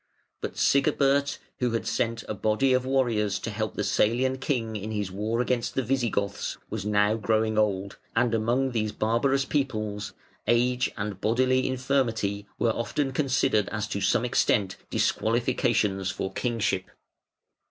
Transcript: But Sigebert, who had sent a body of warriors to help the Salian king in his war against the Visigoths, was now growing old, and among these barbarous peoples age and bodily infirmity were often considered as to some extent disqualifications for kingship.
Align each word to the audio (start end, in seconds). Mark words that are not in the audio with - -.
But 0.41 0.57
Sigebert, 0.57 1.37
who 1.59 1.69
had 1.73 1.85
sent 1.85 2.23
a 2.27 2.33
body 2.33 2.73
of 2.73 2.87
warriors 2.87 3.37
to 3.37 3.51
help 3.51 3.75
the 3.75 3.83
Salian 3.83 4.39
king 4.39 4.75
in 4.75 4.89
his 4.89 5.11
war 5.11 5.41
against 5.41 5.75
the 5.75 5.83
Visigoths, 5.83 6.57
was 6.71 6.83
now 6.83 7.13
growing 7.17 7.55
old, 7.55 7.99
and 8.15 8.33
among 8.33 8.71
these 8.71 8.91
barbarous 8.91 9.45
peoples 9.45 10.13
age 10.47 10.89
and 10.97 11.21
bodily 11.21 11.67
infirmity 11.67 12.47
were 12.57 12.71
often 12.71 13.11
considered 13.11 13.69
as 13.69 13.87
to 13.89 14.01
some 14.01 14.25
extent 14.25 14.75
disqualifications 14.89 16.09
for 16.09 16.33
kingship. 16.33 16.89